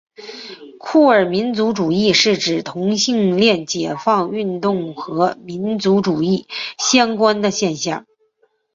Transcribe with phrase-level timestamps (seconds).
[0.79, 6.47] 酷儿民族主义是指同性恋解放运动和民族主义
[6.79, 8.07] 相关的现象。